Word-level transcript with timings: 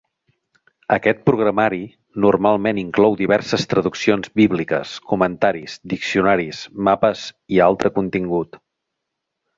Aquest 0.95 1.19
programari 1.29 1.81
normalment 2.25 2.79
inclou 2.83 3.17
diverses 3.19 3.67
traduccions 3.75 4.33
bíbliques, 4.41 4.95
comentaris, 5.13 5.77
diccionaris, 5.95 6.63
mapes 6.89 7.27
i 7.59 7.63
altre 7.71 7.93
contingut. 8.01 8.63